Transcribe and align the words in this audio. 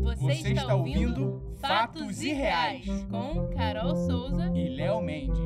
Você, 0.00 0.52
está 0.52 0.74
ouvindo 0.74 1.56
Fatos 1.60 2.22
Irreais 2.22 2.86
com 3.10 3.48
Carol 3.50 3.94
Souza 3.96 4.50
e 4.54 4.68
Léo 4.68 5.00
Mendes. 5.00 5.36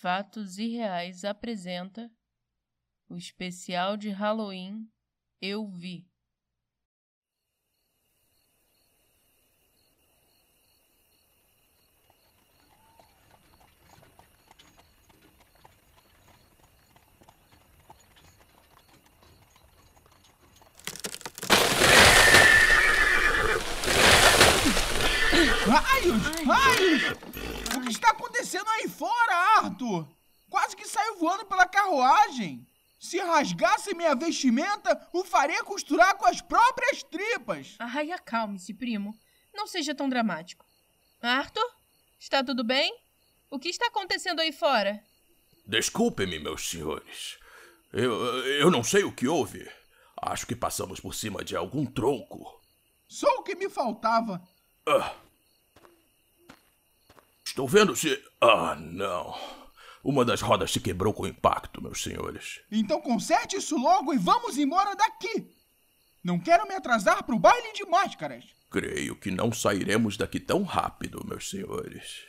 Fatos 0.00 0.58
Irreais 0.58 1.24
apresenta 1.24 2.10
o 3.14 3.18
especial 3.18 3.96
de 3.96 4.10
Halloween 4.10 4.88
Eu 5.40 5.68
Vi. 5.68 6.04
Raios! 25.66 26.22
Raios! 26.44 27.02
O 27.76 27.80
que 27.80 27.90
está 27.90 28.10
acontecendo 28.10 28.68
aí 28.70 28.88
fora, 28.88 29.34
Arthur? 29.58 30.08
Quase 30.50 30.74
que 30.74 30.86
saiu 30.88 31.18
voando 31.20 31.44
pela 31.46 31.66
carruagem. 31.66 32.66
Se 33.04 33.18
rasgasse 33.18 33.94
minha 33.94 34.14
vestimenta, 34.14 34.98
o 35.12 35.22
faria 35.22 35.62
costurar 35.62 36.16
com 36.16 36.24
as 36.24 36.40
próprias 36.40 37.02
tripas. 37.02 37.76
Ai, 37.78 38.10
acalme-se, 38.10 38.72
primo. 38.72 39.14
Não 39.52 39.66
seja 39.66 39.94
tão 39.94 40.08
dramático. 40.08 40.64
Arthur? 41.20 41.70
Está 42.18 42.42
tudo 42.42 42.64
bem? 42.64 42.98
O 43.50 43.58
que 43.58 43.68
está 43.68 43.88
acontecendo 43.88 44.40
aí 44.40 44.52
fora? 44.52 45.04
Desculpem-me, 45.66 46.38
meus 46.38 46.66
senhores. 46.66 47.38
Eu, 47.92 48.14
eu 48.46 48.70
não 48.70 48.82
sei 48.82 49.04
o 49.04 49.12
que 49.12 49.28
houve. 49.28 49.70
Acho 50.22 50.46
que 50.46 50.56
passamos 50.56 50.98
por 50.98 51.14
cima 51.14 51.44
de 51.44 51.54
algum 51.54 51.84
tronco. 51.84 52.58
Só 53.06 53.28
o 53.34 53.42
que 53.42 53.54
me 53.54 53.68
faltava. 53.68 54.42
Ah. 54.88 55.14
Estou 57.44 57.68
vendo 57.68 57.94
se. 57.94 58.18
Ah, 58.40 58.74
não. 58.76 59.63
Uma 60.04 60.24
das 60.24 60.42
rodas 60.42 60.70
se 60.70 60.80
quebrou 60.80 61.14
com 61.14 61.22
o 61.22 61.26
impacto, 61.26 61.82
meus 61.82 62.02
senhores. 62.02 62.60
Então 62.70 63.00
conserte 63.00 63.56
isso 63.56 63.76
logo 63.76 64.12
e 64.12 64.18
vamos 64.18 64.58
embora 64.58 64.94
daqui. 64.94 65.50
Não 66.22 66.38
quero 66.38 66.68
me 66.68 66.74
atrasar 66.74 67.24
para 67.24 67.34
o 67.34 67.38
baile 67.38 67.72
de 67.72 67.84
máscaras. 67.86 68.44
Creio 68.70 69.16
que 69.16 69.30
não 69.30 69.50
sairemos 69.52 70.16
daqui 70.16 70.38
tão 70.38 70.62
rápido, 70.62 71.24
meus 71.26 71.48
senhores. 71.48 72.22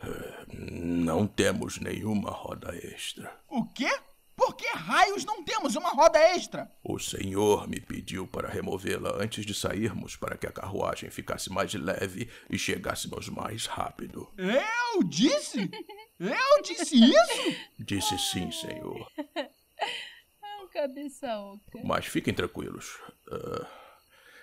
Ah, 0.00 0.44
Não 0.52 1.26
temos 1.26 1.78
nenhuma 1.78 2.30
roda 2.30 2.76
extra. 2.76 3.34
O 3.48 3.64
quê? 3.64 3.90
Por 4.36 4.56
que 4.56 4.66
raios 4.66 5.24
não 5.24 5.44
temos 5.44 5.76
uma 5.76 5.90
roda 5.90 6.18
extra? 6.18 6.68
O 6.82 6.98
senhor 6.98 7.68
me 7.68 7.80
pediu 7.80 8.26
para 8.26 8.48
removê-la 8.48 9.16
antes 9.22 9.46
de 9.46 9.54
sairmos 9.54 10.16
para 10.16 10.36
que 10.36 10.46
a 10.46 10.52
carruagem 10.52 11.08
ficasse 11.08 11.48
mais 11.50 11.72
leve 11.72 12.28
e 12.50 12.58
chegássemos 12.58 13.28
mais 13.28 13.66
rápido. 13.66 14.28
Eu 14.36 15.04
disse? 15.04 15.70
Eu 16.18 16.62
disse 16.62 16.96
isso? 16.96 17.56
Disse 17.78 18.18
sim, 18.18 18.50
senhor. 18.50 19.10
Ah, 19.36 20.66
cabeça 20.72 21.36
oca. 21.38 21.80
Mas 21.84 22.06
fiquem 22.06 22.32
tranquilos. 22.32 23.00
Ah, 23.30 23.66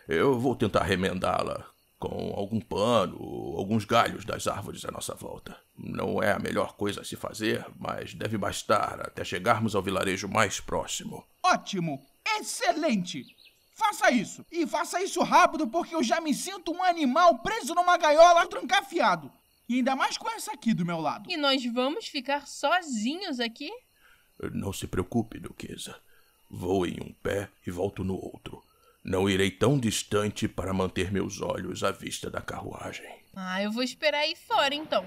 eu 0.08 0.38
vou 0.40 0.56
tentar 0.56 0.84
remendá-la 0.84 1.66
com 1.98 2.34
algum 2.36 2.60
pano 2.60 3.16
ou 3.20 3.58
alguns 3.58 3.86
galhos 3.86 4.26
das 4.26 4.48
árvores 4.48 4.84
à 4.84 4.92
nossa 4.92 5.14
volta. 5.14 5.58
Não 5.78 6.22
é 6.22 6.32
a 6.32 6.40
melhor 6.40 6.74
coisa 6.76 7.02
a 7.02 7.06
se 7.06 7.16
fazer, 7.16 7.66
mas 7.80 8.14
deve 8.14 8.38
bastar 8.38 9.00
até 9.02 9.24
chegarmos 9.24 9.76
ao 9.76 9.84
vilarejo 9.84 10.28
mais 10.28 10.60
próximo. 10.60 11.24
Ótimo! 11.44 12.04
Excelente! 12.40 13.24
Faça 13.76 14.12
isso! 14.12 14.46
E 14.52 14.68
faça 14.68 15.02
isso 15.02 15.22
rápido 15.22 15.68
porque 15.68 15.96
eu 15.96 16.04
já 16.04 16.20
me 16.20 16.34
sinto 16.34 16.72
um 16.72 16.84
animal 16.84 17.40
preso 17.40 17.74
numa 17.74 17.98
gaiola 17.98 18.46
trancafiado. 18.48 19.32
E 19.72 19.76
ainda 19.76 19.96
mais 19.96 20.18
com 20.18 20.30
essa 20.30 20.52
aqui 20.52 20.74
do 20.74 20.86
meu 20.86 21.00
lado. 21.00 21.32
E 21.32 21.38
nós 21.38 21.64
vamos 21.64 22.06
ficar 22.06 22.46
sozinhos 22.46 23.40
aqui? 23.40 23.72
Não 24.52 24.74
se 24.74 24.86
preocupe, 24.86 25.40
Duquesa. 25.40 25.96
Vou 26.50 26.86
em 26.86 26.98
um 27.00 27.14
pé 27.24 27.48
e 27.66 27.72
volto 27.72 28.04
no 28.04 28.16
outro. 28.16 28.62
Não 29.02 29.30
irei 29.30 29.50
tão 29.50 29.80
distante 29.80 30.46
para 30.46 30.74
manter 30.74 31.10
meus 31.10 31.40
olhos 31.40 31.86
à 31.86 31.92
vista 31.92 32.30
da 32.30 32.42
carruagem. 32.42 33.10
Ah, 33.34 33.64
eu 33.64 33.72
vou 33.72 33.82
esperar 33.82 34.20
aí 34.20 34.36
fora 34.36 34.76
então. 34.76 35.06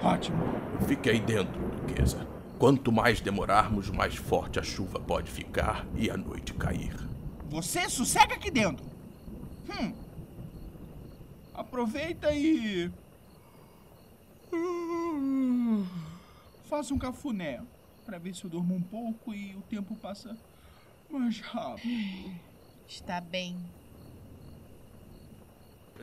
Ótimo! 0.00 0.44
Fique 0.86 1.10
aí 1.10 1.18
dentro, 1.18 1.60
Duquesa. 1.68 2.24
Quanto 2.60 2.92
mais 2.92 3.20
demorarmos, 3.20 3.90
mais 3.90 4.14
forte 4.14 4.60
a 4.60 4.62
chuva 4.62 5.00
pode 5.00 5.28
ficar 5.28 5.84
e 5.96 6.08
a 6.08 6.16
noite 6.16 6.54
cair. 6.54 6.94
Você 7.48 7.90
sossega 7.90 8.36
aqui 8.36 8.52
dentro. 8.52 8.86
Hum. 9.68 10.01
Aproveita 11.54 12.32
e. 12.34 12.90
Hum, 14.52 15.86
Faça 16.68 16.94
um 16.94 16.98
cafuné 16.98 17.62
para 18.04 18.18
ver 18.18 18.34
se 18.34 18.44
eu 18.44 18.50
durmo 18.50 18.74
um 18.74 18.82
pouco 18.82 19.34
e 19.34 19.54
o 19.54 19.62
tempo 19.62 19.94
passa 19.96 20.36
mais 21.10 21.38
rápido. 21.40 22.34
Está 22.88 23.20
bem. 23.20 23.56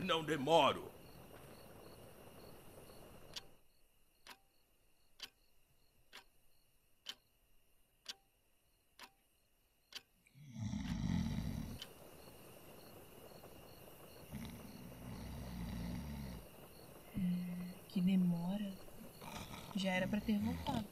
Não 0.04 0.24
demoro. 0.24 0.90
Que 17.90 18.00
demora. 18.02 18.72
Já 19.80 19.92
era 19.92 20.06
pra 20.10 20.20
ter 20.20 20.38
voltado. 20.40 20.86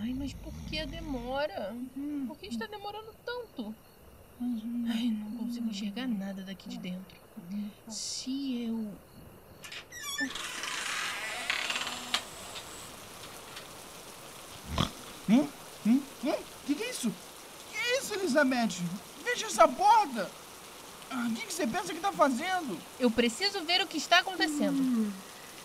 Ai, 0.00 0.14
mas 0.14 0.32
por 0.32 0.54
que 0.64 0.78
a 0.78 0.86
demora? 0.86 1.76
Por 2.26 2.38
que 2.38 2.46
está 2.46 2.66
demorando 2.66 3.14
tanto? 3.22 3.74
Ai, 4.88 5.10
não 5.10 5.36
consigo 5.36 5.68
enxergar 5.68 6.08
nada 6.08 6.42
daqui 6.42 6.70
de 6.70 6.78
dentro. 6.78 7.20
Se 7.90 8.62
eu. 8.62 9.11
Hum? 15.28 15.48
Hum? 15.86 16.02
Hum? 16.24 16.34
Que 16.66 16.74
que 16.74 16.82
é 16.84 16.90
isso? 16.90 17.12
Que 17.70 17.76
é 17.76 17.98
isso, 17.98 18.14
Elizabeth? 18.14 18.80
Veja 19.24 19.46
essa 19.46 19.66
porta! 19.68 20.30
Ah, 21.10 21.26
O 21.28 21.34
que, 21.34 21.46
que 21.46 21.52
você 21.52 21.66
pensa 21.66 21.92
que 21.92 22.00
tá 22.00 22.12
fazendo? 22.12 22.78
Eu 22.98 23.10
preciso 23.10 23.60
ver 23.64 23.82
o 23.82 23.86
que 23.86 23.98
está 23.98 24.18
acontecendo. 24.20 25.12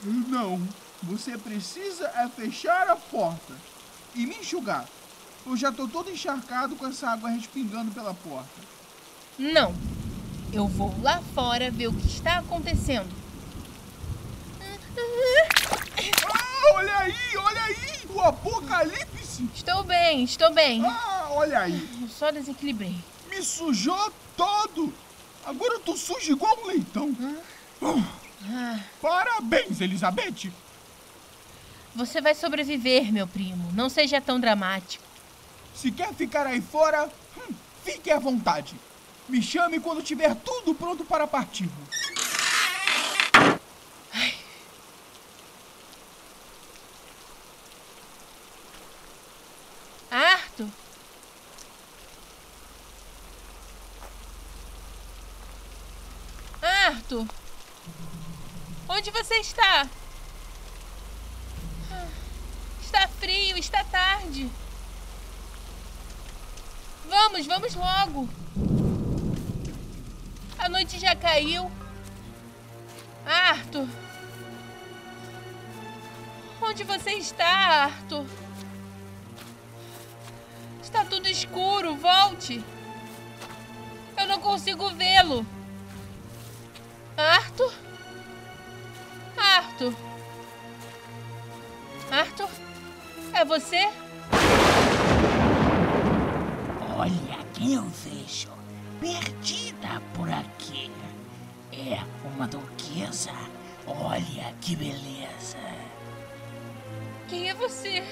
Não. 0.03 0.61
Você 1.03 1.37
precisa 1.37 2.07
é 2.15 2.27
fechar 2.27 2.89
a 2.89 2.95
porta 2.95 3.53
e 4.15 4.25
me 4.25 4.35
enxugar. 4.35 4.85
Eu 5.45 5.55
já 5.55 5.71
tô 5.71 5.87
todo 5.87 6.09
encharcado 6.09 6.75
com 6.75 6.85
essa 6.87 7.09
água 7.09 7.29
respingando 7.29 7.91
pela 7.91 8.13
porta. 8.13 8.49
Não. 9.37 9.73
Eu 10.51 10.67
vou 10.67 10.93
lá 11.01 11.21
fora 11.33 11.69
ver 11.71 11.87
o 11.87 11.93
que 11.93 12.07
está 12.07 12.39
acontecendo. 12.39 13.07
Ah, 16.33 16.73
olha 16.75 16.97
aí, 16.99 17.37
olha 17.37 17.61
aí! 17.63 18.01
O 18.09 18.21
apocalipse! 18.21 19.49
Estou 19.53 19.83
bem, 19.83 20.23
estou 20.23 20.53
bem. 20.53 20.83
Ah, 20.85 21.27
olha 21.31 21.59
aí! 21.59 21.87
Eu 22.01 22.07
só 22.09 22.31
desequilibrei. 22.31 22.95
Me 23.29 23.41
sujou 23.43 24.11
todo! 24.35 24.93
Agora 25.45 25.75
eu 25.75 25.79
tô 25.79 25.95
sujo 25.95 26.31
igual 26.31 26.57
um 26.63 26.67
leitão. 26.67 27.15
Ah, 27.81 28.79
Parabéns, 29.01 29.79
Elizabeth! 29.81 30.51
você 31.95 32.21
vai 32.21 32.35
sobreviver, 32.35 33.11
meu 33.11 33.25
primo. 33.27 33.71
Não 33.73 33.89
seja 33.89 34.21
tão 34.21 34.39
dramático. 34.39 35.03
Se 35.73 35.91
quer 35.91 36.13
ficar 36.13 36.45
aí 36.45 36.61
fora, 36.61 37.09
hum, 37.37 37.53
fique 37.83 38.11
à 38.11 38.19
vontade. 38.19 38.75
Me 39.27 39.41
chame 39.41 39.79
quando 39.79 40.03
tiver 40.03 40.35
tudo 40.35 40.75
pronto 40.75 41.03
para 41.03 41.25
partirmos. 41.25 41.89
Arthur? 50.57 50.69
Arthur? 56.61 57.27
Onde 58.89 59.11
você 59.11 59.35
está? 59.35 59.87
Está 62.81 63.07
frio, 63.07 63.57
está 63.57 63.83
tarde. 63.83 64.49
Vamos, 67.07 67.45
vamos 67.45 67.75
logo. 67.75 68.27
A 70.57 70.67
noite 70.69 70.97
já 70.97 71.15
caiu. 71.15 71.71
Arthur. 73.25 73.87
Onde 76.59 76.83
você 76.83 77.11
está, 77.11 77.45
Arthur? 77.45 78.25
Está 80.87 81.03
tudo 81.03 81.27
escuro, 81.27 81.97
volte. 81.97 82.63
Eu 84.17 84.25
não 84.25 84.39
consigo 84.39 84.89
vê-lo. 84.91 85.45
Arthur? 87.17 87.73
Arthur? 89.37 89.93
Arthur? 92.09 92.49
É 93.33 93.43
você? 93.43 93.89
Olha 96.97 97.45
quem 97.53 97.73
eu 97.73 97.83
vejo. 97.83 98.47
Perdida 99.01 100.01
por 100.15 100.29
aqui. 100.31 100.89
É 101.73 101.99
uma 102.33 102.47
duquesa. 102.47 103.33
Olha 103.85 104.55
que 104.61 104.73
beleza. 104.77 105.57
Quem 107.27 107.49
é 107.49 107.53
você? 107.53 108.05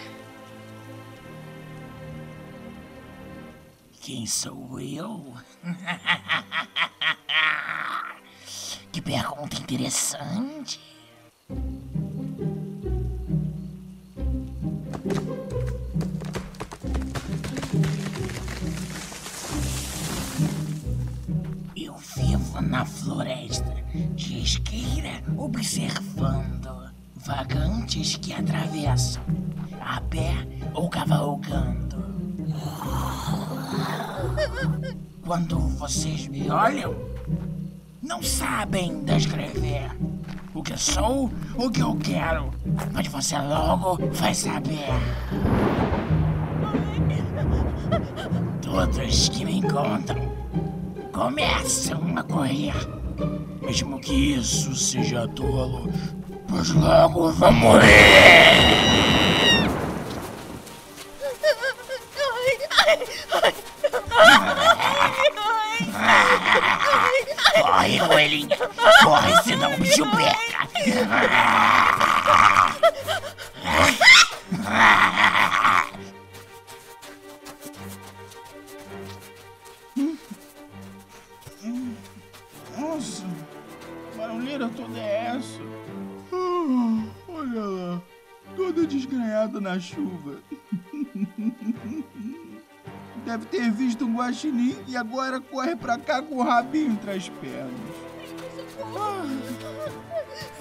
Quem 4.05 4.25
sou 4.27 4.79
eu? 4.79 5.33
que 8.93 9.01
pergunta 9.01 9.57
interessante. 9.57 10.79
Eu 21.75 21.97
vivo 21.97 22.61
na 22.61 22.85
floresta, 22.85 23.73
de 24.13 24.43
esqueira, 24.43 25.23
observando 25.35 26.93
vagantes 27.15 28.17
que 28.17 28.33
atravessam, 28.33 29.23
a 29.81 29.99
pé 29.99 30.35
ou 30.75 30.91
cavalgando. 30.91 32.14
Quando 35.25 35.59
vocês 35.59 36.27
me 36.27 36.49
olham, 36.49 36.95
não 38.01 38.21
sabem 38.21 39.03
descrever 39.03 39.89
o 40.53 40.61
que 40.63 40.77
sou, 40.77 41.31
o 41.55 41.69
que 41.69 41.81
eu 41.81 41.95
quero, 41.95 42.51
mas 42.93 43.07
você 43.07 43.37
logo 43.37 43.97
vai 44.11 44.33
saber. 44.33 44.87
Todos 48.61 49.29
que 49.29 49.43
me 49.45 49.57
encontram 49.57 50.31
começam 51.11 52.01
a 52.15 52.23
correr, 52.23 52.75
mesmo 53.61 53.99
que 53.99 54.35
isso 54.35 54.75
seja 54.75 55.27
tolo, 55.29 55.89
pois 56.47 56.69
logo 56.71 57.31
vão 57.31 57.51
morrer. 57.51 58.55
Corre, 67.61 67.99
coelhinha. 67.99 68.57
Corre, 69.03 69.43
senão 69.43 69.73
o 69.73 69.77
bicho 69.77 70.05
pega. 70.11 70.67
Nossa, 82.77 83.23
barulheira 84.17 84.69
toda 84.69 84.99
é 84.99 85.35
essa? 85.37 85.61
Ah, 86.31 87.03
olha 87.27 87.61
lá, 87.61 88.01
toda 88.55 88.85
desgranhada 88.85 89.59
na 89.61 89.79
chuva. 89.79 90.39
Deve 93.25 93.45
ter 93.47 93.71
visto 93.71 94.05
um 94.05 94.15
guaxinim 94.17 94.77
e 94.87 94.95
agora 94.95 95.41
corre 95.41 95.75
pra 95.75 95.97
cá 95.97 96.21
com 96.21 96.35
o 96.35 96.43
rabinho 96.43 96.91
entre 96.91 97.11
as 97.11 97.27
pernas. 97.27 97.73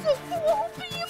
Socorro, 0.02 0.64
primo! 0.74 1.04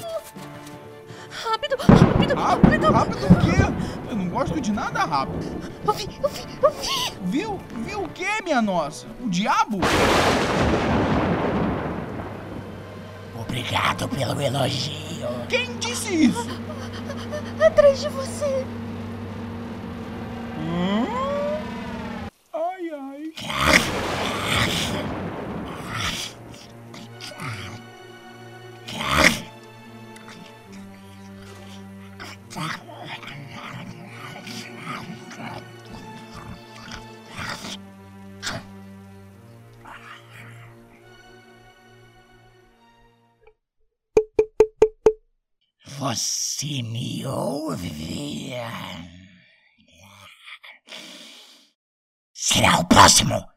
Rápido, 1.31 1.77
rápido, 1.77 2.35
Rápido? 2.35 2.91
Rápido 2.91 3.27
o 3.27 3.37
quê? 3.41 4.11
Eu 4.11 4.17
não 4.17 4.29
gosto 4.29 4.61
de 4.61 4.73
nada 4.73 5.01
rápido. 5.05 5.45
Eu 5.87 5.93
vi, 5.93 6.09
eu 6.21 6.29
vi, 6.29 6.43
eu 6.61 6.71
vi! 6.71 7.13
Viu? 7.25 7.61
Viu 7.85 8.03
o 8.03 8.09
quê, 8.09 8.43
minha 8.43 8.61
nossa? 8.61 9.07
O 9.21 9.29
diabo? 9.29 9.79
Obrigado 13.39 14.09
pelo 14.09 14.41
elogio. 14.41 15.29
Quem 15.49 15.77
disse 15.79 16.27
isso? 16.27 16.49
Atrás 17.65 18.01
de 18.01 18.09
você! 18.09 18.67
Hã? 20.59 21.34
Você 46.05 46.83
me 46.83 47.25
ouve? 47.25 48.53
Será 52.35 52.81
o 52.81 52.85
próximo. 52.85 53.54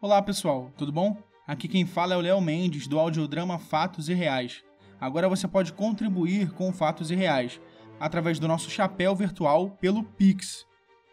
Olá 0.00 0.22
pessoal, 0.22 0.70
tudo 0.76 0.92
bom? 0.92 1.16
Aqui 1.44 1.66
quem 1.66 1.84
fala 1.84 2.14
é 2.14 2.16
o 2.16 2.20
Léo 2.20 2.40
Mendes 2.40 2.86
do 2.86 3.00
audiodrama 3.00 3.58
Fatos 3.58 4.08
e 4.08 4.14
Reais. 4.14 4.62
Agora 5.00 5.28
você 5.28 5.48
pode 5.48 5.72
contribuir 5.72 6.52
com 6.52 6.72
Fatos 6.72 7.10
e 7.10 7.16
Reais 7.16 7.60
através 7.98 8.38
do 8.38 8.46
nosso 8.46 8.70
chapéu 8.70 9.16
virtual 9.16 9.70
pelo 9.70 10.04
Pix. 10.04 10.64